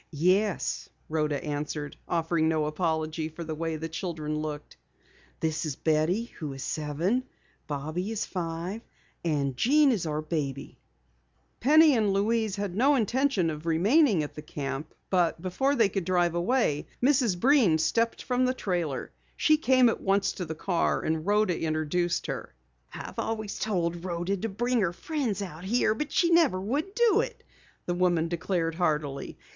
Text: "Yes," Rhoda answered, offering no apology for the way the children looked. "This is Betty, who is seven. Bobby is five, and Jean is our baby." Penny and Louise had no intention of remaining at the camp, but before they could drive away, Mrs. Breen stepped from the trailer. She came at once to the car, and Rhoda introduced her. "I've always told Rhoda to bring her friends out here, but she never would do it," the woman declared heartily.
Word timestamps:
"Yes," 0.09 0.89
Rhoda 1.09 1.43
answered, 1.45 1.95
offering 2.07 2.49
no 2.49 2.65
apology 2.65 3.29
for 3.29 3.43
the 3.43 3.53
way 3.53 3.75
the 3.75 3.87
children 3.87 4.39
looked. 4.41 4.75
"This 5.41 5.63
is 5.63 5.75
Betty, 5.75 6.23
who 6.39 6.53
is 6.53 6.63
seven. 6.63 7.23
Bobby 7.67 8.09
is 8.09 8.25
five, 8.25 8.81
and 9.23 9.55
Jean 9.55 9.91
is 9.91 10.07
our 10.07 10.23
baby." 10.23 10.79
Penny 11.59 11.95
and 11.95 12.13
Louise 12.13 12.55
had 12.55 12.75
no 12.75 12.95
intention 12.95 13.51
of 13.51 13.67
remaining 13.67 14.23
at 14.23 14.33
the 14.33 14.41
camp, 14.41 14.91
but 15.11 15.39
before 15.39 15.75
they 15.75 15.87
could 15.87 16.05
drive 16.05 16.33
away, 16.33 16.87
Mrs. 17.03 17.39
Breen 17.39 17.77
stepped 17.77 18.23
from 18.23 18.45
the 18.45 18.55
trailer. 18.55 19.11
She 19.37 19.55
came 19.55 19.87
at 19.87 20.01
once 20.01 20.31
to 20.31 20.45
the 20.45 20.55
car, 20.55 21.03
and 21.03 21.27
Rhoda 21.27 21.59
introduced 21.61 22.25
her. 22.25 22.55
"I've 22.91 23.19
always 23.19 23.59
told 23.59 24.03
Rhoda 24.03 24.35
to 24.37 24.49
bring 24.49 24.81
her 24.81 24.93
friends 24.93 25.43
out 25.43 25.63
here, 25.63 25.93
but 25.93 26.11
she 26.11 26.31
never 26.31 26.59
would 26.59 26.95
do 26.95 27.19
it," 27.21 27.43
the 27.85 27.93
woman 27.93 28.29
declared 28.29 28.73
heartily. 28.73 29.37